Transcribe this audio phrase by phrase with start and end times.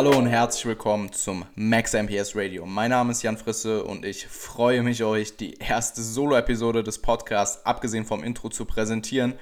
[0.00, 2.64] Hallo und herzlich willkommen zum Max MPS Radio.
[2.64, 7.66] Mein Name ist Jan Frisse und ich freue mich, euch die erste Solo-Episode des Podcasts,
[7.66, 9.34] abgesehen vom Intro, zu präsentieren.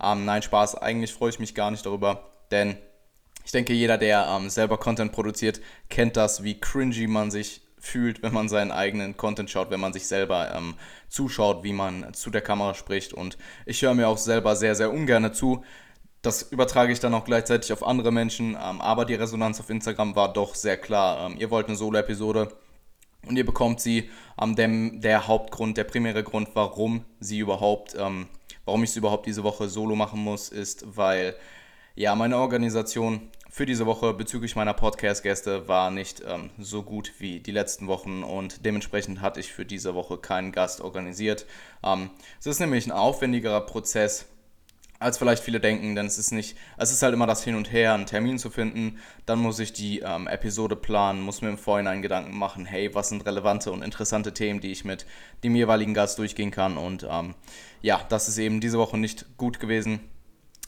[0.00, 2.76] Ähm, nein, Spaß, eigentlich freue ich mich gar nicht darüber, denn
[3.44, 8.22] ich denke, jeder, der ähm, selber Content produziert, kennt das, wie cringy man sich fühlt,
[8.22, 10.74] wenn man seinen eigenen Content schaut, wenn man sich selber ähm,
[11.08, 13.14] zuschaut, wie man zu der Kamera spricht.
[13.14, 13.36] Und
[13.66, 15.64] ich höre mir auch selber sehr, sehr ungern zu.
[16.24, 20.16] Das übertrage ich dann auch gleichzeitig auf andere Menschen, ähm, aber die Resonanz auf Instagram
[20.16, 21.26] war doch sehr klar.
[21.26, 22.48] Ähm, ihr wollt eine Solo-Episode
[23.26, 24.08] und ihr bekommt sie.
[24.40, 24.68] Ähm, der,
[25.00, 28.26] der Hauptgrund, der primäre Grund, warum sie überhaupt, ähm,
[28.64, 31.36] warum ich sie überhaupt diese Woche solo machen muss, ist, weil
[31.94, 37.40] ja meine Organisation für diese Woche bezüglich meiner Podcast-Gäste war nicht ähm, so gut wie
[37.40, 41.44] die letzten Wochen und dementsprechend hatte ich für diese Woche keinen Gast organisiert.
[41.84, 42.08] Ähm,
[42.40, 44.26] es ist nämlich ein aufwendigerer Prozess
[45.04, 47.70] als vielleicht viele denken, denn es ist nicht, es ist halt immer das Hin und
[47.70, 48.98] Her, einen Termin zu finden.
[49.26, 53.10] Dann muss ich die ähm, Episode planen, muss mir im Vorhinein Gedanken machen, hey, was
[53.10, 55.04] sind relevante und interessante Themen, die ich mit
[55.44, 56.78] dem jeweiligen Gast durchgehen kann.
[56.78, 57.34] Und ähm,
[57.82, 60.00] ja, das ist eben diese Woche nicht gut gewesen.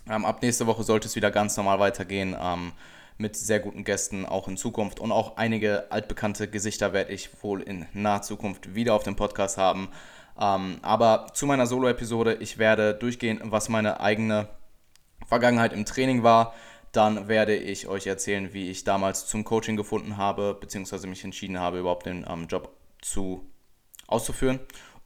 [0.06, 2.73] Ähm, ab nächste Woche sollte es wieder ganz normal weitergehen ähm,
[3.17, 5.00] mit sehr guten Gästen auch in Zukunft.
[5.00, 9.56] Und auch einige altbekannte Gesichter werde ich wohl in naher Zukunft wieder auf dem Podcast
[9.56, 9.89] haben.
[10.39, 14.48] Ähm, aber zu meiner Solo-Episode, ich werde durchgehen, was meine eigene
[15.27, 16.55] Vergangenheit im Training war.
[16.93, 21.59] Dann werde ich euch erzählen, wie ich damals zum Coaching gefunden habe, beziehungsweise mich entschieden
[21.59, 23.51] habe, überhaupt den ähm, Job zu,
[24.06, 24.61] auszuführen.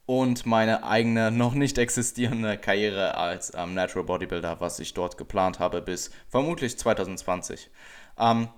[0.06, 5.58] Und meine eigene, noch nicht existierende Karriere als ähm, Natural Bodybuilder, was ich dort geplant
[5.58, 7.70] habe, bis vermutlich 2020.
[8.18, 8.48] Ähm,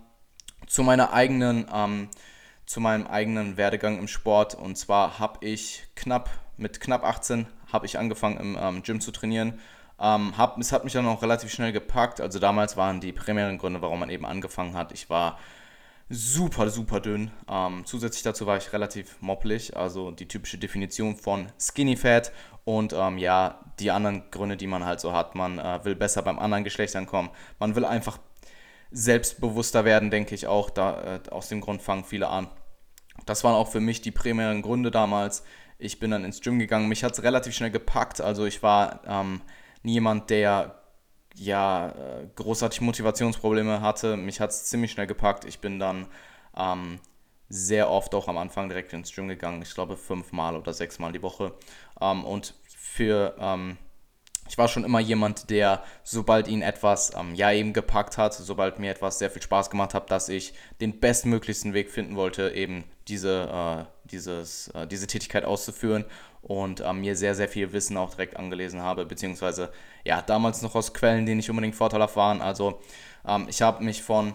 [0.67, 2.09] zu meiner eigenen, ähm,
[2.67, 4.55] zu meinem eigenen Werdegang im Sport.
[4.55, 6.31] Und zwar habe ich knapp
[6.63, 9.59] mit knapp 18 habe ich angefangen im ähm, Gym zu trainieren.
[10.01, 12.21] Ähm, hab, es hat mich dann auch relativ schnell gepackt.
[12.21, 14.93] Also damals waren die primären Gründe, warum man eben angefangen hat.
[14.93, 15.39] Ich war
[16.09, 17.31] super, super dünn.
[17.49, 22.33] Ähm, zusätzlich dazu war ich relativ moppelig, also die typische Definition von Skinny Fat.
[22.65, 25.35] Und ähm, ja, die anderen Gründe, die man halt so hat.
[25.35, 27.31] Man äh, will besser beim anderen Geschlecht ankommen.
[27.59, 28.19] Man will einfach
[28.93, 30.71] selbstbewusster werden, denke ich auch.
[30.71, 32.49] Da, äh, aus dem Grund fangen viele an.
[33.27, 35.43] Das waren auch für mich die primären Gründe damals.
[35.83, 36.89] Ich bin dann ins Gym gegangen.
[36.89, 38.21] Mich hat es relativ schnell gepackt.
[38.21, 39.41] Also ich war ähm,
[39.83, 40.81] niemand, der
[41.35, 44.17] ja äh, großartig Motivationsprobleme hatte.
[44.17, 45.45] Mich hat es ziemlich schnell gepackt.
[45.45, 46.07] Ich bin dann
[46.57, 47.01] ähm,
[47.49, 49.63] sehr oft auch am Anfang direkt ins Gym gegangen.
[49.63, 51.55] Ich glaube fünfmal oder sechsmal die Woche.
[52.01, 53.77] Ähm, und für ähm,
[54.49, 58.79] ich war schon immer jemand, der, sobald ihn etwas ähm, ja eben gepackt hat, sobald
[58.79, 62.85] mir etwas sehr viel Spaß gemacht hat, dass ich den bestmöglichsten Weg finden wollte, eben
[63.09, 66.05] diese, äh, dieses, äh, diese Tätigkeit auszuführen
[66.43, 69.73] und äh, mir sehr, sehr viel Wissen auch direkt angelesen habe, beziehungsweise
[70.05, 72.41] ja, damals noch aus Quellen, die nicht unbedingt vorteilhaft waren.
[72.41, 72.81] Also
[73.27, 74.35] ähm, ich habe mich von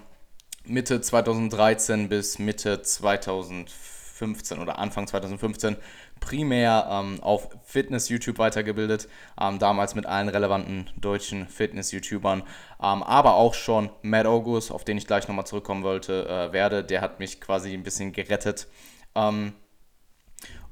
[0.65, 5.77] Mitte 2013 bis Mitte 2015 oder Anfang 2015
[6.19, 9.07] primär ähm, auf Fitness-YouTube weitergebildet,
[9.39, 14.97] ähm, damals mit allen relevanten deutschen Fitness-YouTubern, ähm, aber auch schon Matt August, auf den
[14.97, 18.67] ich gleich nochmal zurückkommen wollte, äh, werde, der hat mich quasi ein bisschen gerettet.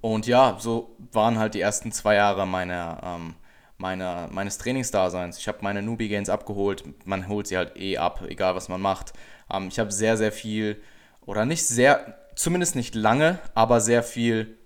[0.05, 3.33] Und ja, so waren halt die ersten zwei Jahre meiner, ähm,
[3.79, 5.39] meiner, meines Trainingsdaseins.
[5.39, 9.13] Ich habe meine Newbie-Gains abgeholt, man holt sie halt eh ab, egal was man macht.
[9.51, 10.79] Ähm, ich habe sehr, sehr viel,
[11.25, 14.59] oder nicht sehr, zumindest nicht lange, aber sehr viel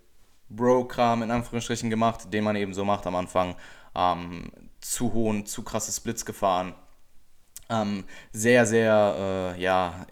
[0.50, 3.56] Bro-Kram in Anführungsstrichen gemacht, den man eben so macht am Anfang.
[3.96, 4.52] Ähm,
[4.82, 6.76] zu hohen, zu krasse Splits gefahren.
[7.70, 10.06] Ähm, sehr, sehr, äh, ja,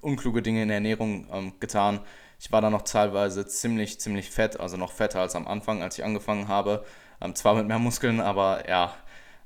[0.00, 2.00] unkluge Dinge in der Ernährung ähm, getan.
[2.40, 5.98] Ich war da noch teilweise ziemlich, ziemlich fett, also noch fetter als am Anfang, als
[5.98, 6.86] ich angefangen habe.
[7.20, 8.94] Ähm, zwar mit mehr Muskeln, aber ja,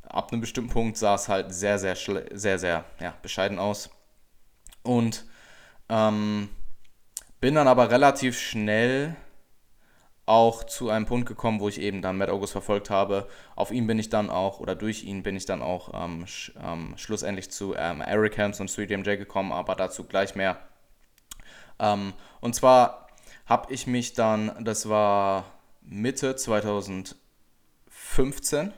[0.04, 3.90] ab einem bestimmten Punkt sah es halt sehr, sehr, sehr, sehr ja, bescheiden aus.
[4.84, 5.24] Und
[5.88, 6.48] ähm,
[7.40, 9.16] bin dann aber relativ schnell
[10.24, 13.26] auch zu einem Punkt gekommen, wo ich eben dann Matt August verfolgt habe.
[13.56, 16.52] Auf ihn bin ich dann auch, oder durch ihn bin ich dann auch ähm, sch
[16.64, 20.58] ähm, schlussendlich zu ähm, Eric Helms und 3DMJ gekommen, aber dazu gleich mehr.
[21.78, 23.08] Ähm, und zwar
[23.46, 25.44] habe ich mich dann, das war
[25.82, 28.72] Mitte 2015,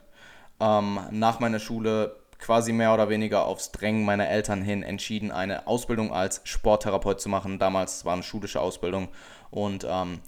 [0.61, 5.67] ähm, nach meiner Schule quasi mehr oder weniger aufs Drängen meiner Eltern hin entschieden, eine
[5.67, 7.59] Ausbildung als Sporttherapeut zu machen.
[7.59, 9.09] Damals war eine schulische Ausbildung
[9.51, 10.21] und ähm,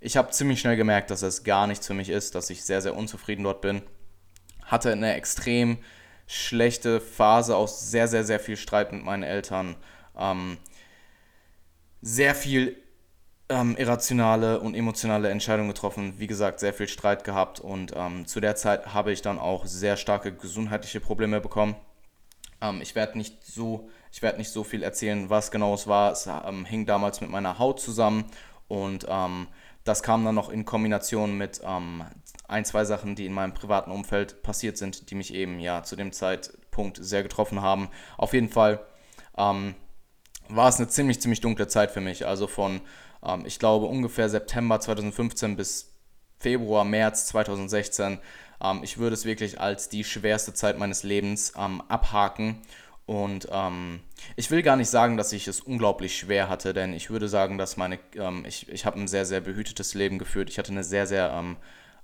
[0.00, 2.82] ich habe ziemlich schnell gemerkt, dass es gar nichts für mich ist, dass ich sehr,
[2.82, 3.82] sehr unzufrieden dort bin.
[4.64, 5.78] Hatte eine extrem
[6.26, 9.76] schlechte Phase aus sehr, sehr, sehr viel Streit mit meinen Eltern.
[10.16, 10.58] Ähm,
[12.02, 12.76] sehr viel
[13.48, 16.14] ähm, irrationale und emotionale Entscheidungen getroffen.
[16.18, 19.66] Wie gesagt, sehr viel Streit gehabt und ähm, zu der Zeit habe ich dann auch
[19.66, 21.76] sehr starke gesundheitliche Probleme bekommen.
[22.60, 26.12] Ähm, ich werde nicht so Ich werde nicht so viel erzählen, was genau es war.
[26.12, 28.24] Es ähm, hing damals mit meiner Haut zusammen
[28.68, 29.48] und ähm,
[29.84, 32.04] das kam dann noch in Kombination mit ähm,
[32.48, 35.94] ein, zwei Sachen, die in meinem privaten Umfeld passiert sind, die mich eben ja zu
[35.94, 37.88] dem Zeitpunkt sehr getroffen haben.
[38.16, 38.84] Auf jeden Fall
[39.38, 39.74] ähm,
[40.48, 42.26] war es eine ziemlich, ziemlich dunkle Zeit für mich.
[42.26, 42.80] Also von,
[43.24, 45.92] ähm, ich glaube, ungefähr September 2015 bis
[46.38, 48.18] Februar, März 2016.
[48.62, 52.62] Ähm, ich würde es wirklich als die schwerste Zeit meines Lebens ähm, abhaken.
[53.06, 54.00] Und ähm,
[54.34, 57.56] ich will gar nicht sagen, dass ich es unglaublich schwer hatte, denn ich würde sagen,
[57.56, 60.50] dass meine, ähm, ich, ich habe ein sehr, sehr behütetes Leben geführt.
[60.50, 61.56] Ich hatte eine sehr, sehr ähm,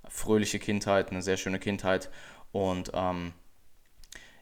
[0.07, 2.09] fröhliche Kindheit, eine sehr schöne Kindheit.
[2.53, 3.33] Und ähm,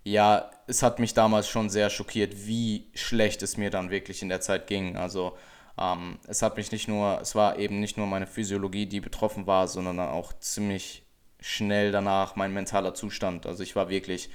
[0.04, 4.30] ja, es hat mich damals schon sehr schockiert, wie schlecht es mir dann wirklich in
[4.30, 4.98] der Zeit ging.
[4.98, 5.38] Also
[5.78, 9.48] ähm, es hat mich nicht nur, es war eben nicht nur meine Physiologie, die betroffen
[9.48, 11.04] war, sondern auch ziemlich
[11.40, 13.46] schnell danach mein mentaler Zustand.
[13.46, 14.30] Also ich war wirklich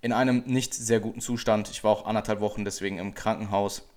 [0.00, 1.68] in einem nicht sehr guten Zustand.
[1.70, 3.88] Ich war auch anderthalb Wochen deswegen im Krankenhaus.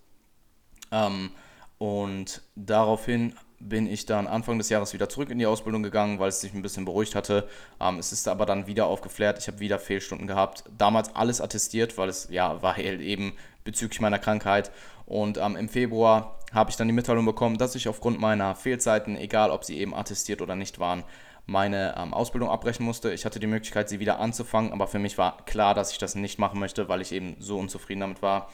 [0.92, 1.32] Ähm,
[1.78, 6.30] und daraufhin bin ich dann Anfang des Jahres wieder zurück in die Ausbildung gegangen, weil
[6.30, 7.48] es sich ein bisschen beruhigt hatte.
[7.80, 9.38] Ähm, es ist aber dann wieder aufgeflärt.
[9.40, 10.64] Ich habe wieder Fehlstunden gehabt.
[10.78, 13.34] Damals alles attestiert, weil es ja war eben
[13.64, 14.72] bezüglich meiner Krankheit.
[15.06, 19.18] Und ähm, im Februar habe ich dann die Mitteilung bekommen, dass ich aufgrund meiner Fehlzeiten,
[19.18, 21.04] egal ob sie eben attestiert oder nicht waren,
[21.46, 23.12] meine ähm, Ausbildung abbrechen musste.
[23.12, 26.16] Ich hatte die Möglichkeit, sie wieder anzufangen, aber für mich war klar, dass ich das
[26.16, 28.50] nicht machen möchte, weil ich eben so unzufrieden damit war.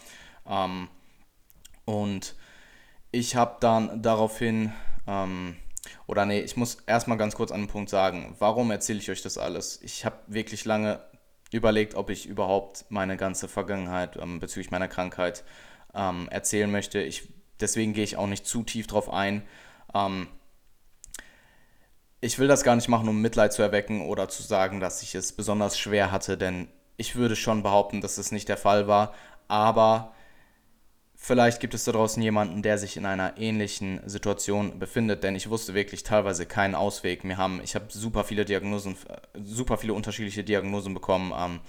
[0.48, 0.88] Ähm,
[1.84, 2.36] und
[3.12, 4.74] ich habe dann daraufhin
[5.08, 5.56] ähm,
[6.08, 9.22] oder nee, ich muss erstmal ganz kurz an den Punkt sagen, warum erzähle ich euch
[9.22, 9.80] das alles?
[9.82, 11.00] Ich habe wirklich lange
[11.52, 15.44] überlegt, ob ich überhaupt meine ganze Vergangenheit ähm, bezüglich meiner Krankheit
[15.94, 17.02] ähm, erzählen möchte.
[17.02, 17.30] Ich,
[17.60, 19.44] deswegen gehe ich auch nicht zu tief drauf ein.
[19.94, 20.28] Ähm,
[22.22, 25.14] ich will das gar nicht machen, um Mitleid zu erwecken oder zu sagen, dass ich
[25.16, 26.68] es besonders schwer hatte, denn
[26.98, 29.14] ich würde schon behaupten, dass es nicht der Fall war.
[29.48, 30.15] Aber
[31.28, 35.50] Vielleicht gibt es da draußen jemanden, der sich in einer ähnlichen Situation befindet, denn ich
[35.50, 37.24] wusste wirklich teilweise keinen Ausweg.
[37.24, 38.96] Wir haben, ich habe super viele Diagnosen,
[39.44, 41.34] super viele unterschiedliche Diagnosen bekommen.
[41.36, 41.62] Ähm,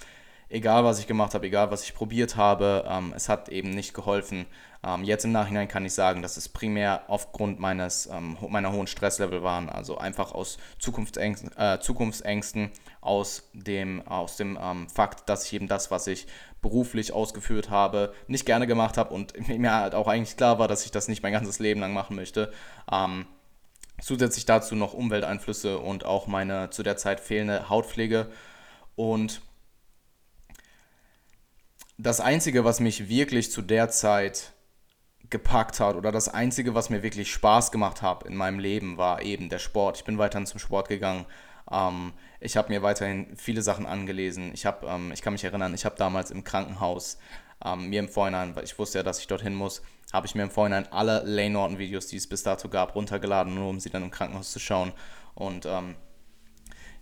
[0.48, 3.94] egal was ich gemacht habe, egal was ich probiert habe, ähm, es hat eben nicht
[3.94, 4.46] geholfen.
[4.84, 8.86] Ähm, jetzt im Nachhinein kann ich sagen, dass es primär aufgrund meines, ähm, meiner hohen
[8.86, 12.70] Stresslevel waren, also einfach aus Zukunftsängsten, äh, Zukunftsängsten
[13.00, 16.26] aus dem, aus dem ähm, Fakt, dass ich eben das, was ich
[16.62, 20.84] beruflich ausgeführt habe, nicht gerne gemacht habe und mir halt auch eigentlich klar war, dass
[20.84, 22.52] ich das nicht mein ganzes Leben lang machen möchte.
[22.90, 23.26] Ähm,
[24.00, 28.30] zusätzlich dazu noch Umwelteinflüsse und auch meine zu der Zeit fehlende Hautpflege.
[28.94, 29.40] Und
[31.98, 34.52] das Einzige, was mich wirklich zu der Zeit
[35.30, 39.22] gepackt hat oder das Einzige, was mir wirklich Spaß gemacht hat in meinem Leben, war
[39.22, 39.96] eben der Sport.
[39.96, 41.26] Ich bin weiterhin zum Sport gegangen.
[41.70, 44.52] Ähm, ich habe mir weiterhin viele Sachen angelesen.
[44.54, 47.18] Ich, hab, ähm, ich kann mich erinnern, ich habe damals im Krankenhaus
[47.64, 49.82] ähm, mir im Vorhinein, weil ich wusste ja, dass ich dorthin muss,
[50.12, 53.54] habe ich mir im Vorhinein alle Lane Norton Videos, die es bis dato gab, runtergeladen,
[53.54, 54.92] nur um sie dann im Krankenhaus zu schauen.
[55.34, 55.96] Und ähm,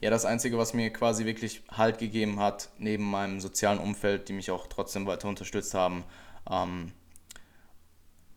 [0.04, 4.34] ja, das Einzige, was mir quasi wirklich Halt gegeben hat, neben meinem sozialen Umfeld, die
[4.34, 6.04] mich auch trotzdem weiter unterstützt haben,
[6.50, 6.92] ähm,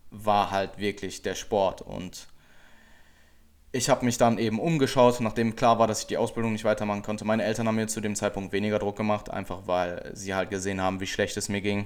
[0.09, 1.81] war halt wirklich der Sport.
[1.81, 2.29] Und
[3.73, 7.01] ich habe mich dann eben umgeschaut, nachdem klar war, dass ich die Ausbildung nicht weitermachen
[7.01, 7.25] konnte.
[7.25, 10.79] Meine Eltern haben mir zu dem Zeitpunkt weniger Druck gemacht, einfach weil sie halt gesehen
[10.79, 11.85] haben, wie schlecht es mir ging.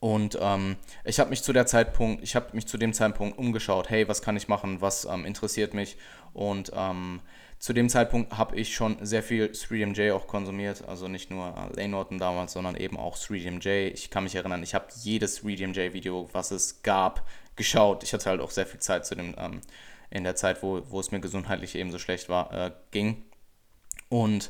[0.00, 3.88] Und ähm, ich habe mich zu der Zeitpunkt, ich habe mich zu dem Zeitpunkt umgeschaut,
[3.88, 5.96] hey, was kann ich machen, was ähm, interessiert mich.
[6.32, 7.20] Und ähm,
[7.60, 11.76] zu dem Zeitpunkt habe ich schon sehr viel 3DMJ auch konsumiert, also nicht nur äh,
[11.76, 13.92] Lane Norton damals, sondern eben auch 3DMJ.
[13.92, 18.02] Ich kann mich erinnern, ich habe jedes 3DMJ-Video, was es gab, geschaut.
[18.02, 19.60] Ich hatte halt auch sehr viel Zeit zu dem, ähm,
[20.08, 23.22] in der Zeit, wo, wo es mir gesundheitlich eben so schlecht war, äh, ging.
[24.08, 24.48] Und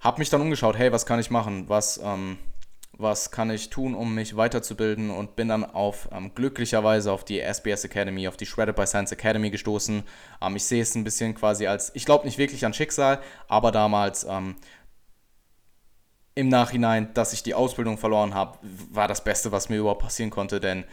[0.00, 1.68] habe mich dann umgeschaut, hey, was kann ich machen?
[1.68, 2.36] Was, ähm,
[2.96, 7.40] was kann ich tun, um mich weiterzubilden und bin dann auf ähm, glücklicherweise auf die
[7.40, 10.02] SBS Academy, auf die Shredded by Science Academy gestoßen.
[10.40, 13.72] Ähm, ich sehe es ein bisschen quasi als, ich glaube nicht wirklich an Schicksal, aber
[13.72, 14.56] damals ähm,
[16.34, 20.30] im Nachhinein, dass ich die Ausbildung verloren habe, war das Beste, was mir überhaupt passieren
[20.30, 20.84] konnte, denn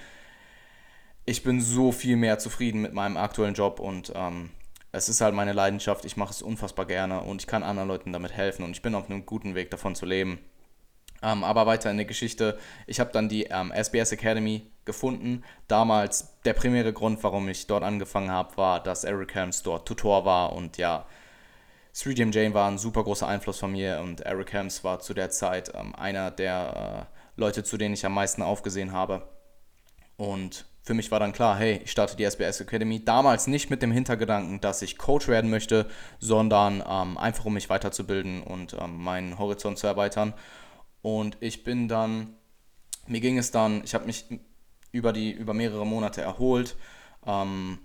[1.25, 4.49] ich bin so viel mehr zufrieden mit meinem aktuellen Job und ähm,
[4.91, 6.03] es ist halt meine Leidenschaft.
[6.05, 8.95] Ich mache es unfassbar gerne und ich kann anderen Leuten damit helfen und ich bin
[8.95, 10.39] auf einem guten Weg davon zu leben.
[11.23, 12.57] Ähm, aber weiter in der Geschichte.
[12.87, 15.43] Ich habe dann die ähm, SBS Academy gefunden.
[15.67, 20.25] Damals der primäre Grund, warum ich dort angefangen habe, war, dass Eric Helms dort Tutor
[20.25, 21.05] war und ja,
[21.93, 25.29] 3DM Jane war ein super großer Einfluss von mir und Eric Helms war zu der
[25.29, 29.27] Zeit ähm, einer der äh, Leute, zu denen ich am meisten aufgesehen habe.
[30.15, 33.03] Und für mich war dann klar, hey, ich starte die SBS Academy.
[33.03, 35.87] Damals nicht mit dem Hintergedanken, dass ich Coach werden möchte,
[36.19, 40.33] sondern ähm, einfach um mich weiterzubilden und ähm, meinen Horizont zu erweitern.
[41.01, 42.35] Und ich bin dann
[43.07, 44.25] mir ging es dann, ich habe mich
[44.91, 46.75] über, die, über mehrere Monate erholt.
[47.25, 47.79] Ähm,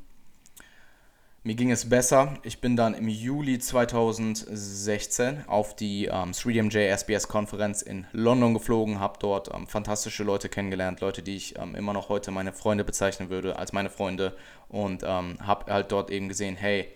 [1.42, 2.34] mir ging es besser.
[2.42, 8.98] Ich bin dann im Juli 2016 auf die ähm, 3DMJ SBS Konferenz in London geflogen,
[8.98, 12.84] habe dort ähm, fantastische Leute kennengelernt, Leute, die ich ähm, immer noch heute meine Freunde
[12.84, 14.36] bezeichnen würde, als meine Freunde
[14.68, 16.88] und ähm, habe halt dort eben gesehen, hey,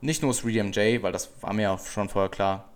[0.00, 2.70] nicht nur 3DMJ, weil das war mir ja schon vorher klar,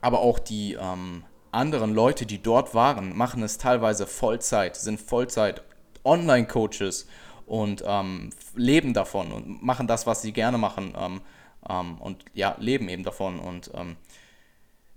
[0.00, 1.24] aber auch die ähm,
[1.56, 5.62] anderen Leute, die dort waren, machen es teilweise Vollzeit, sind Vollzeit
[6.04, 7.08] Online-Coaches
[7.46, 11.20] und ähm, leben davon und machen das, was sie gerne machen ähm,
[11.68, 13.38] ähm, und ja, leben eben davon.
[13.40, 13.96] Und ähm,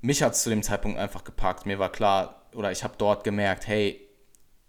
[0.02, 1.66] mich hat es zu dem Zeitpunkt einfach gepackt.
[1.66, 4.06] Mir war klar, oder ich habe dort gemerkt, hey,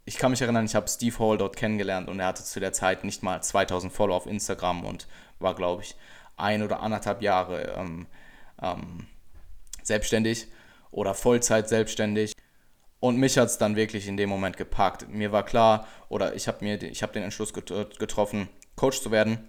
[0.04, 2.73] ich kann mich erinnern, ich habe Steve Hall dort kennengelernt und er hatte zu der
[2.73, 5.06] Zeit nicht mal 2000 Follower auf Instagram und
[5.38, 5.94] war, glaube ich,
[6.37, 8.06] ein oder anderthalb Jahre ähm,
[8.62, 9.06] ähm,
[9.82, 10.49] selbstständig
[10.90, 12.32] oder Vollzeit selbstständig.
[13.00, 15.09] Und mich hat es dann wirklich in dem Moment gepackt.
[15.09, 19.49] Mir war klar, oder ich habe hab den Entschluss getroffen, Coach zu werden.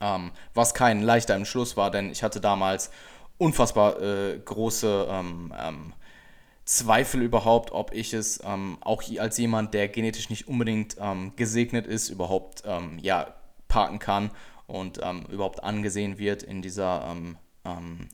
[0.00, 2.90] Ähm, was kein leichter Entschluss war, denn ich hatte damals
[3.36, 5.92] unfassbar äh, große ähm, ähm,
[6.64, 11.86] Zweifel überhaupt, ob ich es ähm, auch als jemand, der genetisch nicht unbedingt ähm, gesegnet
[11.86, 13.34] ist, überhaupt ähm, ja,
[13.68, 14.30] parken kann
[14.66, 17.16] und überhaupt angesehen wird in dieser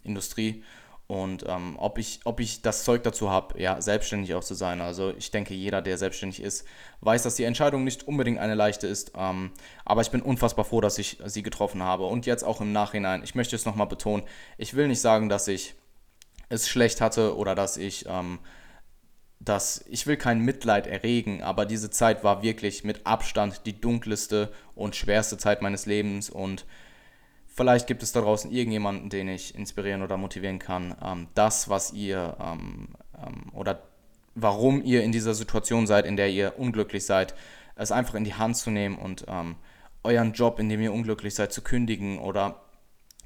[0.04, 0.64] Industrie
[1.08, 4.80] und ähm, ob, ich, ob ich das Zeug dazu habe, ja, selbstständig auch zu sein.
[4.80, 6.66] Also ich denke, jeder, der selbstständig ist,
[7.00, 9.12] weiß, dass die Entscheidung nicht unbedingt eine leichte ist.
[9.16, 9.52] Ähm,
[9.84, 12.06] aber ich bin unfassbar froh, dass ich sie getroffen habe.
[12.06, 14.24] Und jetzt auch im Nachhinein, ich möchte es nochmal betonen,
[14.58, 15.74] ich will nicht sagen, dass ich
[16.48, 18.40] es schlecht hatte oder dass ich, ähm,
[19.38, 24.52] dass ich will kein Mitleid erregen, aber diese Zeit war wirklich mit Abstand die dunkelste
[24.74, 26.64] und schwerste Zeit meines Lebens und
[27.56, 31.90] Vielleicht gibt es da draußen irgendjemanden, den ich inspirieren oder motivieren kann, ähm, das, was
[31.94, 33.82] ihr ähm, ähm, oder
[34.34, 37.34] warum ihr in dieser Situation seid, in der ihr unglücklich seid,
[37.74, 39.56] es einfach in die Hand zu nehmen und ähm,
[40.04, 42.60] euren Job, in dem ihr unglücklich seid, zu kündigen oder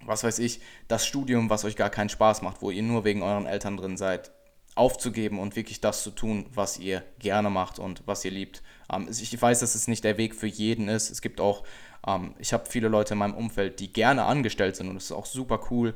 [0.06, 3.22] was weiß ich, das Studium, was euch gar keinen Spaß macht, wo ihr nur wegen
[3.22, 4.30] euren Eltern drin seid,
[4.76, 8.62] aufzugeben und wirklich das zu tun, was ihr gerne macht und was ihr liebt.
[8.92, 11.10] Ähm, ich weiß, dass es nicht der Weg für jeden ist.
[11.10, 11.64] Es gibt auch
[12.06, 15.12] ähm, ich habe viele Leute in meinem Umfeld, die gerne angestellt sind und das ist
[15.12, 15.94] auch super cool.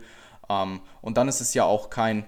[0.49, 2.27] Ähm, und dann ist es ja auch kein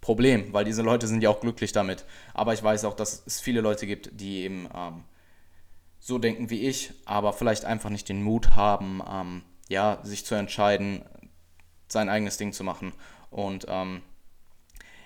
[0.00, 2.04] Problem, weil diese Leute sind ja auch glücklich damit.
[2.34, 5.04] Aber ich weiß auch, dass es viele Leute gibt, die eben ähm,
[5.98, 10.34] so denken wie ich, aber vielleicht einfach nicht den Mut haben, ähm, ja, sich zu
[10.34, 11.02] entscheiden,
[11.88, 12.92] sein eigenes Ding zu machen.
[13.30, 14.02] Und ähm,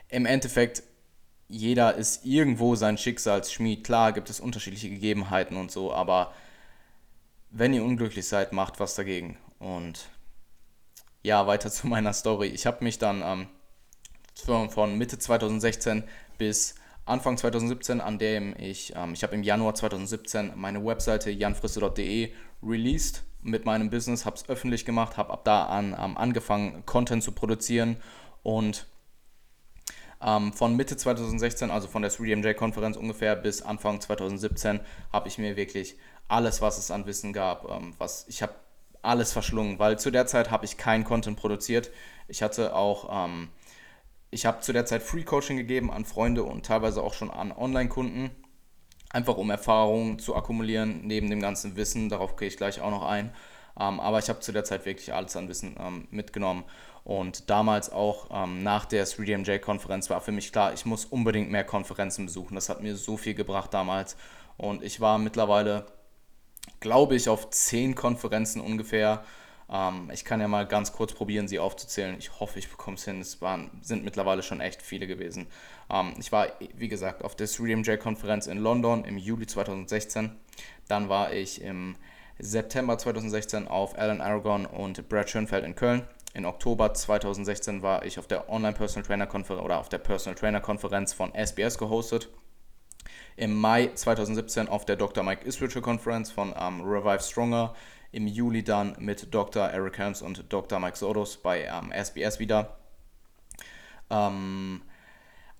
[0.08, 0.84] im Endeffekt,
[1.48, 3.84] jeder ist irgendwo sein Schicksalsschmied.
[3.84, 6.32] Klar gibt es unterschiedliche Gegebenheiten und so, aber
[7.56, 9.38] wenn ihr unglücklich seid, macht was dagegen.
[9.58, 10.10] Und
[11.22, 12.48] ja, weiter zu meiner Story.
[12.48, 16.04] Ich habe mich dann ähm, von Mitte 2016
[16.36, 16.74] bis
[17.06, 22.32] Anfang 2017, an dem ich, ähm, ich habe im Januar 2017 meine Webseite janfrisse.de
[22.62, 27.22] released mit meinem Business, habe es öffentlich gemacht, habe ab da an ähm, angefangen, Content
[27.22, 27.98] zu produzieren
[28.42, 28.86] und
[30.22, 34.80] ähm, von Mitte 2016, also von der 3DMJ-Konferenz ungefähr bis Anfang 2017,
[35.12, 35.96] habe ich mir wirklich
[36.28, 37.68] alles, was es an Wissen gab.
[37.70, 38.54] Ähm, was, ich habe
[39.02, 41.90] alles verschlungen, weil zu der Zeit habe ich keinen Content produziert.
[42.28, 43.48] Ich hatte auch, ähm,
[44.30, 47.52] ich habe zu der Zeit Free Coaching gegeben an Freunde und teilweise auch schon an
[47.52, 48.30] Online-Kunden.
[49.10, 52.08] Einfach um Erfahrungen zu akkumulieren, neben dem ganzen Wissen.
[52.08, 53.32] Darauf gehe ich gleich auch noch ein.
[53.78, 56.64] Ähm, aber ich habe zu der Zeit wirklich alles an Wissen ähm, mitgenommen.
[57.04, 61.64] Und damals auch ähm, nach der 3DMJ-Konferenz war für mich klar, ich muss unbedingt mehr
[61.64, 62.54] Konferenzen besuchen.
[62.54, 64.16] Das hat mir so viel gebracht damals.
[64.56, 65.86] Und ich war mittlerweile
[66.84, 69.24] glaube ich, auf zehn Konferenzen ungefähr.
[69.70, 72.14] Ähm, ich kann ja mal ganz kurz probieren, sie aufzuzählen.
[72.18, 73.22] Ich hoffe, ich bekomme es hin.
[73.22, 75.46] Es waren, sind mittlerweile schon echt viele gewesen.
[75.90, 80.36] Ähm, ich war, wie gesagt, auf der 3DMJ-Konferenz in London im Juli 2016.
[80.86, 81.96] Dann war ich im
[82.38, 86.02] September 2016 auf Alan Aragon und Brad Schönfeld in Köln.
[86.34, 90.34] In Oktober 2016 war ich auf der Online Personal Trainer Konferenz oder auf der Personal
[90.34, 92.28] Trainer Konferenz von SBS gehostet
[93.36, 95.24] im Mai 2017 auf der Dr.
[95.24, 97.74] Mike Israel Conference von ähm, Revive Stronger,
[98.12, 99.64] im Juli dann mit Dr.
[99.64, 100.78] Eric Helms und Dr.
[100.78, 102.76] Mike Sodos bei ähm, SBS wieder.
[104.10, 104.82] Ähm,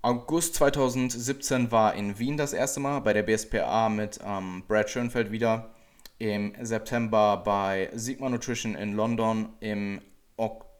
[0.02, 5.32] August 2017 war in Wien das erste Mal bei der BSPA mit ähm, Brad Schönfeld
[5.32, 5.70] wieder.
[6.18, 9.48] Im September bei Sigma Nutrition in London.
[9.60, 10.00] Im
[10.36, 10.74] Oktober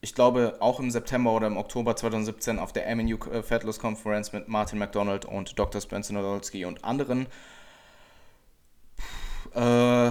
[0.00, 4.32] ich glaube, auch im September oder im Oktober 2017 auf der MNU äh, Fat Conference
[4.32, 5.80] mit Martin McDonald und Dr.
[5.80, 7.26] Spencer Nadolski und anderen.
[9.54, 10.10] Äh,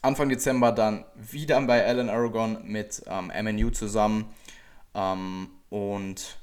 [0.00, 4.32] Anfang Dezember dann wieder bei Alan Aragon mit ähm, MNU zusammen.
[4.94, 6.38] Ähm, und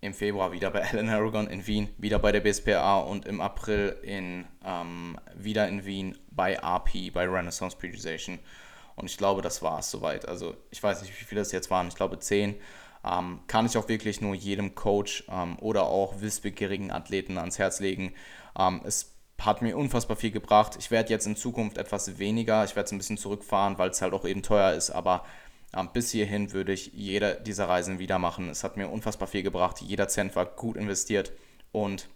[0.00, 3.96] im Februar wieder bei Alan Aragon in Wien, wieder bei der BSPA und im April
[4.02, 8.38] in, ähm, wieder in Wien bei RP, bei Renaissance Periodization.
[8.96, 10.26] Und ich glaube, das war es soweit.
[10.26, 11.88] Also ich weiß nicht, wie viele das jetzt waren.
[11.88, 12.56] Ich glaube zehn.
[13.04, 17.78] Ähm, kann ich auch wirklich nur jedem Coach ähm, oder auch wissbegierigen Athleten ans Herz
[17.78, 18.14] legen.
[18.58, 20.76] Ähm, es hat mir unfassbar viel gebracht.
[20.78, 22.64] Ich werde jetzt in Zukunft etwas weniger.
[22.64, 24.90] Ich werde es ein bisschen zurückfahren, weil es halt auch eben teuer ist.
[24.90, 25.24] Aber
[25.76, 28.48] ähm, bis hierhin würde ich jede dieser Reisen wieder machen.
[28.48, 29.80] Es hat mir unfassbar viel gebracht.
[29.82, 31.32] Jeder Cent war gut investiert.
[31.70, 32.08] Und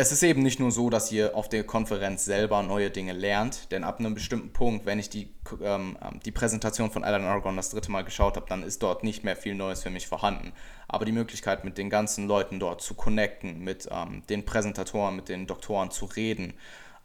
[0.00, 3.70] es ist eben nicht nur so, dass ihr auf der Konferenz selber neue Dinge lernt,
[3.70, 5.28] denn ab einem bestimmten Punkt, wenn ich die,
[5.62, 9.24] ähm, die Präsentation von Alan Aragon das dritte Mal geschaut habe, dann ist dort nicht
[9.24, 10.52] mehr viel Neues für mich vorhanden.
[10.88, 15.28] Aber die Möglichkeit, mit den ganzen Leuten dort zu connecten, mit ähm, den Präsentatoren, mit
[15.28, 16.54] den Doktoren zu reden,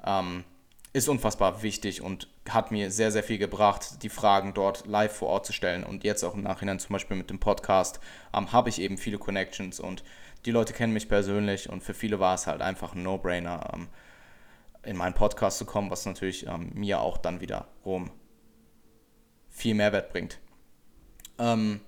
[0.06, 0.46] ähm,
[0.94, 5.28] ist unfassbar wichtig und hat mir sehr, sehr viel gebracht, die Fragen dort live vor
[5.28, 5.84] Ort zu stellen.
[5.84, 8.00] Und jetzt auch im Nachhinein zum Beispiel mit dem Podcast
[8.34, 10.02] ähm, habe ich eben viele Connections und
[10.46, 13.88] die Leute kennen mich persönlich und für viele war es halt einfach ein No-Brainer, ähm,
[14.84, 18.12] in meinen Podcast zu kommen, was natürlich ähm, mir auch dann wiederum
[19.50, 20.40] viel Mehrwert bringt.
[21.40, 21.82] Ähm,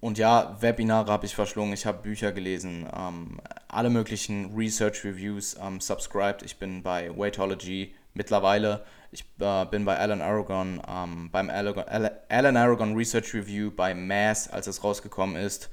[0.00, 5.56] und ja, Webinare habe ich verschlungen, ich habe Bücher gelesen, ähm, alle möglichen Research Reviews
[5.60, 6.42] ähm, subscribed.
[6.42, 8.84] Ich bin bei Weightology mittlerweile.
[9.10, 14.66] Ich äh, bin bei Alan Aragon, ähm, beim Alan Aragon Research Review bei Mass, als
[14.66, 15.70] es rausgekommen ist.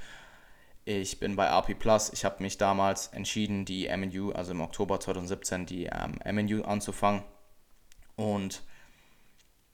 [0.88, 2.14] Ich bin bei RP Plus.
[2.14, 7.24] Ich habe mich damals entschieden, die MNU, also im Oktober 2017, die ähm, MNU anzufangen.
[8.16, 8.62] Und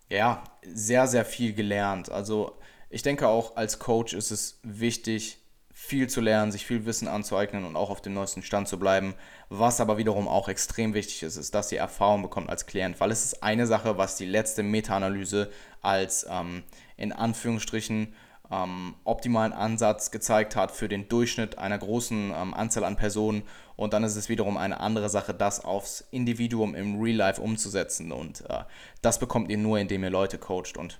[0.10, 2.10] ja, sehr, sehr viel gelernt.
[2.10, 2.58] Also
[2.89, 5.38] ich denke auch als Coach ist es wichtig,
[5.74, 9.15] viel zu lernen, sich viel Wissen anzueignen und auch auf dem neuesten Stand zu bleiben.
[9.50, 13.12] Was aber wiederum auch extrem wichtig ist, ist, dass ihr Erfahrung bekommt als Klient, weil
[13.12, 16.63] es ist eine Sache, was die letzte Meta-Analyse als ähm,
[16.95, 18.13] in Anführungsstrichen
[18.51, 23.43] ähm, optimalen Ansatz gezeigt hat für den Durchschnitt einer großen ähm, Anzahl an Personen.
[23.77, 28.11] Und dann ist es wiederum eine andere Sache, das aufs Individuum im Real Life umzusetzen.
[28.11, 28.63] Und äh,
[29.01, 30.77] das bekommt ihr nur, indem ihr Leute coacht.
[30.77, 30.99] Und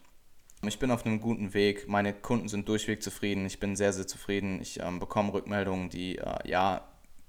[0.66, 1.88] ich bin auf einem guten Weg.
[1.88, 3.46] Meine Kunden sind durchweg zufrieden.
[3.46, 4.62] Ich bin sehr, sehr zufrieden.
[4.62, 6.86] Ich ähm, bekomme Rückmeldungen, die äh, ja,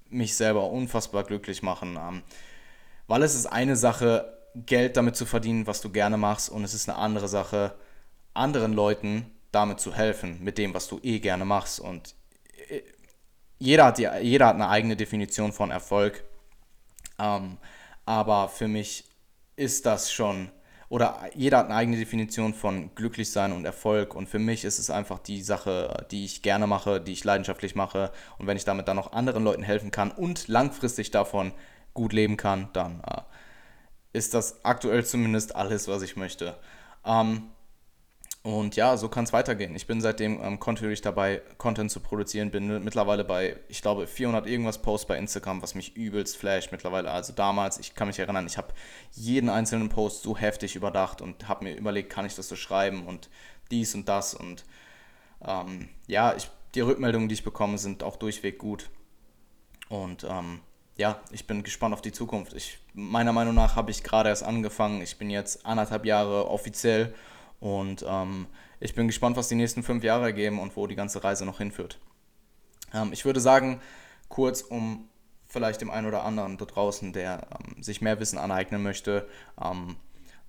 [0.09, 1.97] mich selber unfassbar glücklich machen.
[1.99, 2.23] Ähm,
[3.07, 6.49] weil es ist eine Sache, Geld damit zu verdienen, was du gerne machst.
[6.49, 7.75] Und es ist eine andere Sache,
[8.33, 11.79] anderen Leuten damit zu helfen, mit dem, was du eh gerne machst.
[11.79, 12.15] Und
[12.69, 12.81] äh,
[13.59, 16.23] jeder hat, die, jeder hat eine eigene Definition von Erfolg.
[17.19, 17.57] Ähm,
[18.05, 19.05] aber für mich
[19.55, 20.49] ist das schon,
[20.89, 24.15] oder jeder hat eine eigene Definition von glücklich sein und Erfolg.
[24.15, 27.75] Und für mich ist es einfach die Sache, die ich gerne mache, die ich leidenschaftlich
[27.75, 28.11] mache.
[28.39, 31.53] Und wenn ich damit dann auch anderen Leuten helfen kann und langfristig davon
[31.93, 33.21] gut leben kann, dann äh,
[34.13, 36.57] ist das aktuell zumindest alles, was ich möchte.
[37.05, 37.49] Ähm,
[38.43, 39.73] und ja, so kann es weitergehen.
[39.73, 42.51] Ich bin seitdem ähm, kontinuierlich dabei, Content zu produzieren.
[42.51, 47.09] Bin mittlerweile bei, ich glaube, 400 irgendwas Posts bei Instagram, was mich übelst flasht mittlerweile.
[47.09, 48.73] Also damals, ich kann mich erinnern, ich habe
[49.13, 53.07] jeden einzelnen Post so heftig überdacht und habe mir überlegt, kann ich das so schreiben
[53.07, 53.29] und
[53.71, 54.33] dies und das.
[54.33, 54.65] Und
[55.45, 58.89] ähm, ja, ich, die Rückmeldungen, die ich bekomme, sind auch durchweg gut.
[59.87, 60.59] Und ähm,
[60.97, 62.51] ja, ich bin gespannt auf die Zukunft.
[62.51, 65.01] Ich, meiner Meinung nach habe ich gerade erst angefangen.
[65.01, 67.13] Ich bin jetzt anderthalb Jahre offiziell
[67.63, 68.47] und ähm,
[68.81, 71.59] ich bin gespannt, was die nächsten fünf Jahre geben und wo die ganze Reise noch
[71.59, 71.97] hinführt.
[72.93, 73.79] Ähm, ich würde sagen,
[74.27, 75.07] kurz um
[75.47, 79.29] vielleicht dem einen oder anderen da draußen, der ähm, sich mehr Wissen aneignen möchte,
[79.63, 79.95] ähm,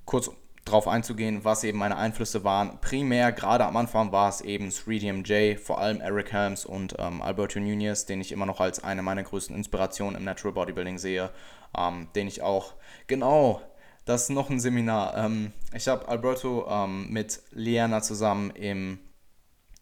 [0.06, 0.32] kurz
[0.64, 2.80] darauf einzugehen, was eben meine Einflüsse waren.
[2.80, 7.60] Primär, gerade am Anfang war es eben 3DMJ, vor allem Eric Helms und ähm, Alberto
[7.60, 11.30] Nunez, den ich immer noch als eine meiner größten Inspirationen im Natural Bodybuilding sehe,
[11.78, 12.72] ähm, den ich auch
[13.06, 13.62] genau
[14.04, 15.16] das ist noch ein Seminar.
[15.16, 18.98] Ähm, ich habe Alberto ähm, mit Liana zusammen im,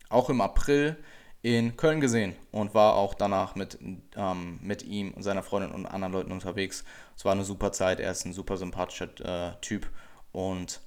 [0.08, 0.96] auch im April
[1.42, 3.78] in Köln gesehen und war auch danach mit,
[4.16, 6.84] ähm, mit ihm und seiner Freundin und anderen Leuten unterwegs.
[7.16, 9.88] Es war eine super Zeit, er ist ein super sympathischer äh, Typ
[10.30, 10.80] und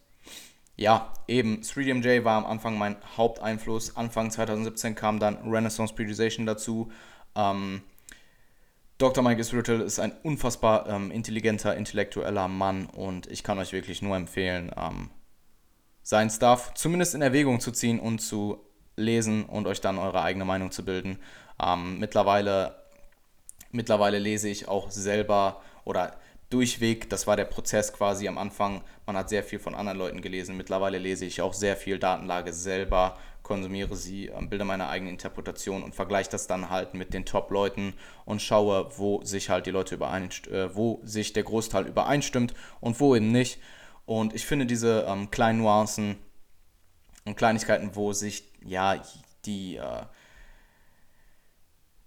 [0.77, 3.95] ja, eben 3DMJ war am Anfang mein Haupteinfluss.
[3.95, 6.91] Anfang 2017 kam dann Renaissance Periodization dazu.
[7.33, 7.81] Ähm,
[8.97, 9.21] Dr.
[9.21, 14.15] Mike Israel ist ein unfassbar ähm, intelligenter, intellektueller Mann und ich kann euch wirklich nur
[14.15, 15.09] empfehlen, ähm,
[16.01, 20.45] seinen Stuff zumindest in Erwägung zu ziehen und zu lesen und euch dann eure eigene
[20.45, 21.19] Meinung zu bilden.
[21.61, 22.75] Ähm, mittlerweile,
[23.71, 26.15] mittlerweile lese ich auch selber oder
[26.49, 30.21] durchweg, das war der Prozess quasi am Anfang, man hat sehr viel von anderen Leuten
[30.21, 30.55] gelesen.
[30.55, 35.83] Mittlerweile lese ich auch sehr viel Datenlage selber, konsumiere sie, ähm, bilde meine eigene Interpretation
[35.83, 37.93] und vergleiche das dann halt mit den Top-Leuten
[38.25, 42.99] und schaue, wo sich halt die Leute übereinstimmen, äh, wo sich der Großteil übereinstimmt und
[42.99, 43.59] wo eben nicht.
[44.05, 46.17] Und ich finde diese ähm, kleinen Nuancen
[47.23, 49.01] und Kleinigkeiten, wo sich ja
[49.45, 50.05] die, äh,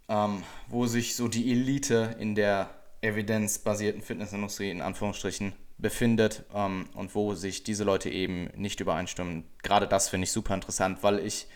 [0.09, 2.71] ähm, wo sich so die Elite in der
[3.01, 9.45] evidenzbasierten Fitnessindustrie in Anführungsstrichen befindet ähm, und wo sich diese Leute eben nicht übereinstimmen.
[9.63, 11.47] Gerade das finde ich super interessant, weil ich,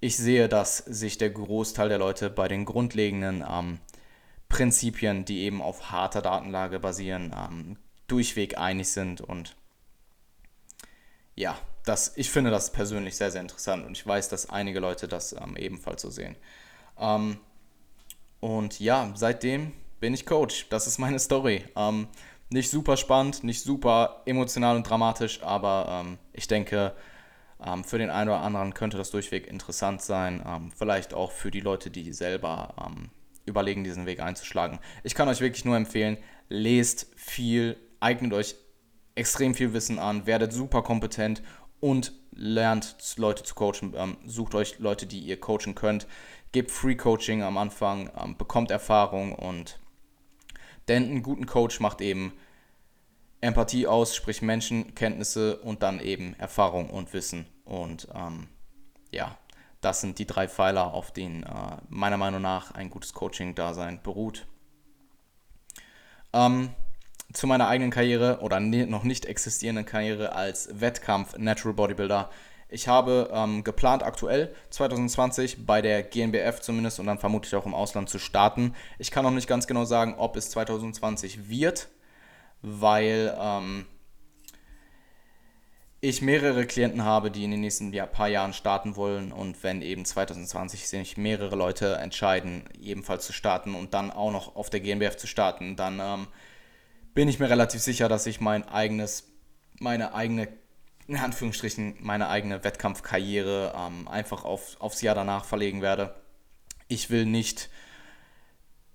[0.00, 3.78] ich sehe, dass sich der Großteil der Leute bei den grundlegenden ähm,
[4.48, 9.56] Prinzipien, die eben auf harter Datenlage basieren, ähm, durchweg einig sind und
[11.34, 15.08] ja, das, ich finde das persönlich sehr, sehr interessant und ich weiß, dass einige Leute
[15.08, 16.36] das ähm, ebenfalls so sehen.
[16.98, 17.38] Ähm,
[18.40, 20.66] und ja, seitdem bin ich Coach.
[20.68, 21.64] Das ist meine Story.
[21.76, 22.08] Ähm,
[22.52, 26.94] nicht super spannend, nicht super emotional und dramatisch, aber ähm, ich denke,
[27.64, 30.42] ähm, für den einen oder anderen könnte das durchweg interessant sein.
[30.46, 33.10] Ähm, vielleicht auch für die Leute, die selber ähm,
[33.46, 34.78] überlegen, diesen Weg einzuschlagen.
[35.02, 38.56] Ich kann euch wirklich nur empfehlen, lest viel, eignet euch
[39.14, 41.42] extrem viel Wissen an, werdet super kompetent
[41.80, 43.94] und lernt Leute zu coachen.
[43.96, 46.06] Ähm, sucht euch Leute, die ihr coachen könnt.
[46.52, 49.78] Gebt Free Coaching am Anfang, ähm, bekommt Erfahrung und
[50.88, 52.32] denn einen guten Coach macht eben
[53.40, 57.46] Empathie aus, sprich Menschenkenntnisse und dann eben Erfahrung und Wissen.
[57.64, 58.48] Und ähm,
[59.10, 59.36] ja,
[59.80, 64.46] das sind die drei Pfeiler, auf denen äh, meiner Meinung nach ein gutes Coaching-Dasein beruht.
[66.32, 66.70] Ähm,
[67.32, 72.30] zu meiner eigenen Karriere oder ne, noch nicht existierenden Karriere als Wettkampf Natural Bodybuilder.
[72.72, 77.74] Ich habe ähm, geplant, aktuell 2020 bei der GNBF zumindest und dann vermutlich auch im
[77.74, 78.74] Ausland zu starten.
[78.98, 81.88] Ich kann noch nicht ganz genau sagen, ob es 2020 wird,
[82.62, 83.84] weil ähm,
[86.00, 89.82] ich mehrere Klienten habe, die in den nächsten ja, paar Jahren starten wollen und wenn
[89.82, 94.80] eben 2020 sich mehrere Leute entscheiden, ebenfalls zu starten und dann auch noch auf der
[94.80, 96.26] GNBF zu starten, dann ähm,
[97.12, 99.28] bin ich mir relativ sicher, dass ich mein eigenes,
[99.78, 100.48] meine eigene,
[101.08, 106.14] in Anführungsstrichen, meine eigene Wettkampfkarriere ähm, einfach auf, aufs Jahr danach verlegen werde.
[106.88, 107.70] Ich will nicht,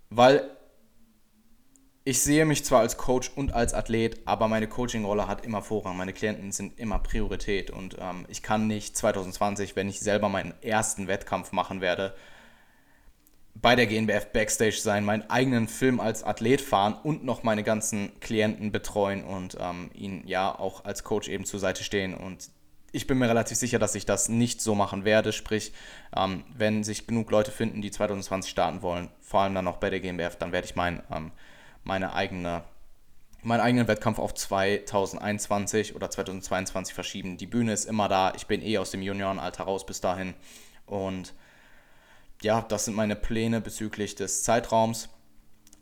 [0.09, 0.49] weil
[2.07, 5.97] ich sehe mich zwar als Coach und als Athlet, aber meine Coaching-Rolle hat immer Vorrang.
[5.97, 10.53] Meine Klienten sind immer Priorität und ähm, ich kann nicht 2020, wenn ich selber meinen
[10.61, 12.15] ersten Wettkampf machen werde,
[13.61, 18.19] bei der GNBF Backstage sein, meinen eigenen Film als Athlet fahren und noch meine ganzen
[18.19, 22.13] Klienten betreuen und ähm, ihnen ja auch als Coach eben zur Seite stehen.
[22.13, 22.49] Und
[22.91, 25.31] ich bin mir relativ sicher, dass ich das nicht so machen werde.
[25.31, 25.73] Sprich,
[26.15, 29.89] ähm, wenn sich genug Leute finden, die 2020 starten wollen, vor allem dann noch bei
[29.89, 31.31] der GmbF, dann werde ich mein, ähm,
[31.83, 32.63] meine eigene,
[33.41, 37.37] meinen eigenen Wettkampf auf 2021 oder 2022 verschieben.
[37.37, 38.33] Die Bühne ist immer da.
[38.35, 40.35] Ich bin eh aus dem Juniorenalter raus bis dahin.
[40.85, 41.33] Und
[42.41, 45.09] ja, das sind meine Pläne bezüglich des Zeitraums.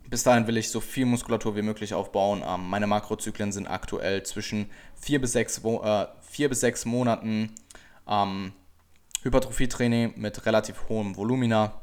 [0.08, 2.42] Bis dahin will ich so viel Muskulatur wie möglich aufbauen.
[2.46, 7.54] Ähm, meine Makrozyklen sind aktuell zwischen 4 bis 6, äh, vier bis sechs Monaten
[8.06, 8.52] ähm,
[9.22, 11.80] Hypertrophietraining mit relativ hohem Volumina,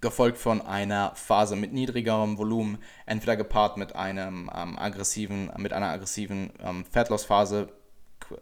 [0.00, 5.88] gefolgt von einer Phase mit niedrigerem Volumen, entweder gepaart mit einem ähm, aggressiven, mit einer
[5.88, 7.72] aggressiven ähm, Fettloss-Phase,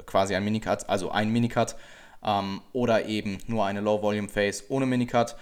[0.06, 1.76] quasi ein Minicut, also ein Minicut
[2.24, 5.36] ähm, oder eben nur eine Low Volume Phase ohne Minicut.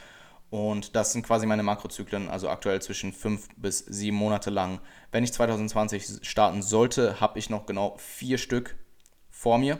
[0.51, 4.81] Und das sind quasi meine Makrozyklen, also aktuell zwischen fünf bis sieben Monate lang.
[5.13, 8.77] Wenn ich 2020 starten sollte, habe ich noch genau vier Stück
[9.31, 9.79] vor mir.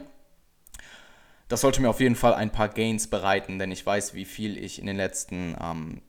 [1.47, 4.57] Das sollte mir auf jeden Fall ein paar Gains bereiten, denn ich weiß, wie viel
[4.57, 6.01] ich in den letzten ähm,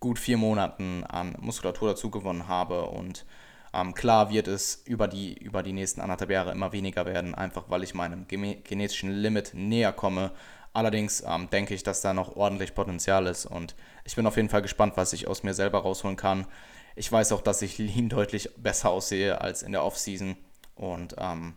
[0.00, 3.24] gut vier Monaten an Muskulatur dazu gewonnen habe und
[3.72, 7.64] ähm, klar wird es über die, über die nächsten anderthalb Jahre immer weniger werden, einfach
[7.68, 10.32] weil ich meinem genetischen Limit näher komme.
[10.72, 14.48] Allerdings ähm, denke ich, dass da noch ordentlich Potenzial ist und ich bin auf jeden
[14.48, 16.46] Fall gespannt, was ich aus mir selber rausholen kann.
[16.96, 20.36] Ich weiß auch, dass ich lean deutlich besser aussehe als in der Offseason
[20.74, 21.54] und ähm,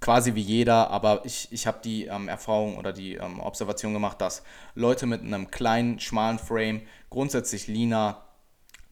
[0.00, 4.20] quasi wie jeder, aber ich, ich habe die ähm, Erfahrung oder die ähm, Observation gemacht,
[4.20, 4.42] dass
[4.74, 8.27] Leute mit einem kleinen, schmalen Frame grundsätzlich leaner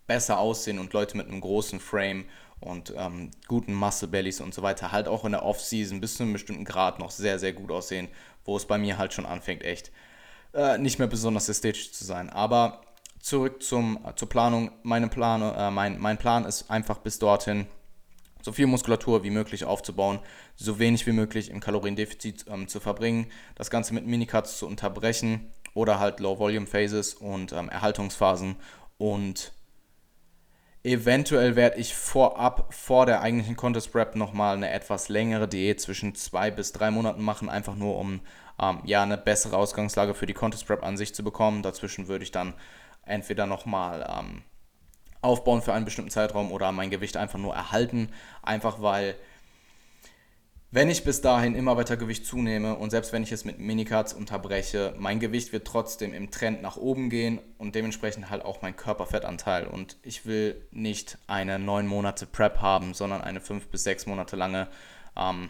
[0.07, 2.25] besser aussehen und Leute mit einem großen Frame
[2.61, 6.23] und ähm, guten Muscle Bellies und so weiter halt auch in der Off-Season bis zu
[6.23, 8.09] einem bestimmten Grad noch sehr, sehr gut aussehen,
[8.45, 9.91] wo es bei mir halt schon anfängt, echt
[10.55, 12.31] äh, nicht mehr besonders ästhetisch zu sein.
[12.31, 12.81] Aber
[13.21, 14.71] zurück zum, äh, zur Planung.
[14.83, 17.67] Meine Plan, äh, mein, mein Plan ist einfach bis dorthin
[18.41, 20.21] so viel Muskulatur wie möglich aufzubauen,
[20.55, 25.53] so wenig wie möglich im Kaloriendefizit ähm, zu verbringen, das Ganze mit Minicuts zu unterbrechen
[25.75, 28.55] oder halt Low-Volume-Phases und ähm, Erhaltungsphasen
[28.99, 29.53] und
[30.87, 36.15] Eventuell werde ich vorab, vor der eigentlichen Contest Prep, nochmal eine etwas längere Diät zwischen
[36.15, 38.21] zwei bis drei Monaten machen, einfach nur um
[38.63, 41.65] ähm, ja, eine bessere Ausgangslage für die Contest Prep an sich zu bekommen.
[41.65, 42.55] Dazwischen würde ich dann
[43.05, 44.43] entweder nochmal ähm,
[45.23, 48.11] aufbauen für einen bestimmten Zeitraum oder mein Gewicht einfach nur erhalten,
[48.45, 49.17] einfach weil
[50.77, 54.13] wenn ich bis dahin immer weiter Gewicht zunehme und selbst wenn ich es mit Minicuts
[54.13, 58.77] unterbreche, mein Gewicht wird trotzdem im Trend nach oben gehen und dementsprechend halt auch mein
[58.77, 59.69] Körperfettanteil.
[59.69, 64.37] Und ich will nicht eine neun Monate Prep haben, sondern eine fünf bis sechs Monate
[64.37, 64.69] lange,
[65.17, 65.49] ähm,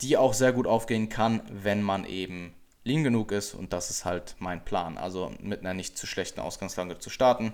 [0.00, 3.52] die auch sehr gut aufgehen kann, wenn man eben lean genug ist.
[3.52, 4.96] Und das ist halt mein Plan.
[4.96, 7.52] Also mit einer nicht zu schlechten Ausgangslage zu starten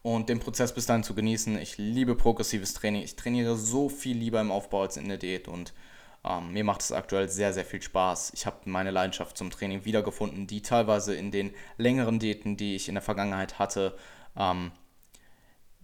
[0.00, 1.58] und den Prozess bis dahin zu genießen.
[1.58, 3.02] Ich liebe progressives Training.
[3.02, 5.74] Ich trainiere so viel lieber im Aufbau als in der Diät und
[6.24, 8.32] ähm, mir macht es aktuell sehr, sehr viel Spaß.
[8.34, 12.88] Ich habe meine Leidenschaft zum Training wiedergefunden, die teilweise in den längeren Diäten, die ich
[12.88, 13.96] in der Vergangenheit hatte,
[14.36, 14.72] ähm,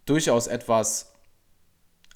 [0.05, 1.13] durchaus etwas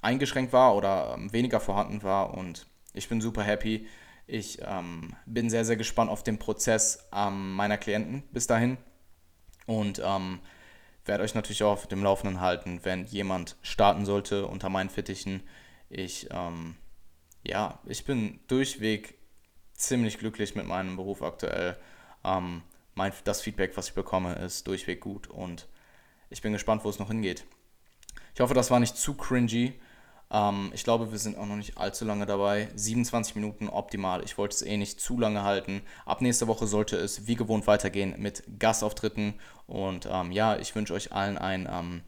[0.02, 3.86] eingeschränkt war oder ähm, weniger vorhanden war und ich bin super happy.
[4.26, 8.76] Ich ähm, bin sehr, sehr gespannt auf den Prozess ähm, meiner Klienten bis dahin
[9.66, 10.40] und ähm,
[11.04, 15.42] werde euch natürlich auch auf dem Laufenden halten, wenn jemand starten sollte unter meinen Fittichen.
[15.88, 16.76] Ich, ähm,
[17.42, 19.14] ja, ich bin durchweg
[19.74, 21.76] ziemlich glücklich mit meinem Beruf aktuell.
[22.24, 22.62] Ähm,
[22.94, 25.66] mein, das Feedback, was ich bekomme, ist durchweg gut und
[26.28, 27.44] ich bin gespannt, wo es noch hingeht.
[28.34, 29.74] Ich hoffe, das war nicht zu cringy.
[30.30, 32.68] Ähm, ich glaube, wir sind auch noch nicht allzu lange dabei.
[32.74, 34.22] 27 Minuten optimal.
[34.24, 35.82] Ich wollte es eh nicht zu lange halten.
[36.04, 39.34] Ab nächster Woche sollte es wie gewohnt weitergehen mit Gastauftritten.
[39.66, 42.02] Und ähm, ja, ich wünsche euch allen ein ähm,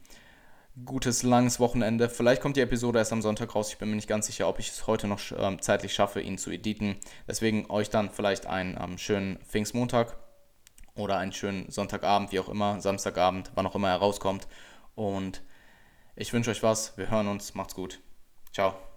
[0.85, 2.09] gutes, langes Wochenende.
[2.09, 3.69] Vielleicht kommt die Episode erst am Sonntag raus.
[3.69, 6.37] Ich bin mir nicht ganz sicher, ob ich es heute noch ähm, zeitlich schaffe, ihn
[6.37, 6.95] zu editen.
[7.27, 10.17] Deswegen euch dann vielleicht einen ähm, schönen Pfingstmontag
[10.95, 14.47] oder einen schönen Sonntagabend, wie auch immer, Samstagabend, wann auch immer er rauskommt.
[14.95, 15.43] Und
[16.15, 16.97] ich wünsche euch was.
[16.97, 17.55] Wir hören uns.
[17.55, 17.99] Macht's gut.
[18.51, 18.92] Ciao.